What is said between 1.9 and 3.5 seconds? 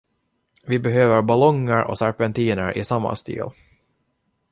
serpentiner i samma stil.